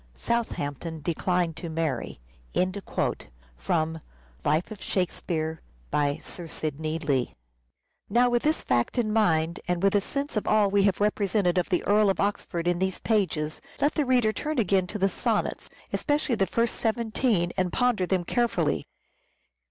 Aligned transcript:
Southampton 0.15 0.99
declined 1.03 1.55
to 1.55 1.69
marry" 1.69 2.19
(Life 2.55 3.29
of 4.71 4.81
Shakespeare— 4.81 5.61
Sir 6.19 6.47
Sidney 6.47 6.97
Lee). 6.97 7.35
Now 8.09 8.27
with 8.27 8.41
this 8.41 8.63
fact 8.63 8.97
in 8.97 9.13
mind, 9.13 9.59
and 9.67 9.83
with 9.83 9.93
a 9.93 10.01
sense 10.01 10.35
of 10.35 10.47
all 10.47 10.71
we 10.71 10.81
have 10.85 10.99
represented 10.99 11.59
of 11.59 11.69
the 11.69 11.83
Earl 11.83 12.09
of 12.09 12.19
Oxford 12.19 12.67
in 12.67 12.79
these 12.79 12.99
pages, 12.99 13.61
let 13.79 13.93
the 13.93 14.03
reader 14.03 14.33
turn 14.33 14.57
again 14.57 14.87
to 14.87 14.97
the 14.97 15.07
Sonnets, 15.07 15.69
especially 15.93 16.33
the 16.33 16.47
first 16.47 16.77
seventeen, 16.77 17.53
and 17.55 17.71
ponder 17.71 18.07
them 18.07 18.23
care 18.25 18.47
fully. 18.47 18.87